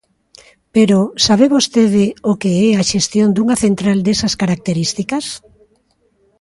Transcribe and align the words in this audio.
Pero 0.75 0.97
¿sabe 1.25 1.45
vostede 1.55 2.03
o 2.31 2.33
que 2.41 2.51
é 2.65 2.69
a 2.73 2.83
xestión 2.91 3.29
dunha 3.31 3.57
central 3.63 3.97
desas 4.05 4.33
características? 4.41 5.25